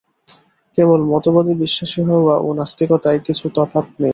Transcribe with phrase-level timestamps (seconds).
[0.77, 4.09] কেবল মতবাদে বিশ্বাসী হওয়া ও নাস্তিকতায় কিছু তফাত নেই।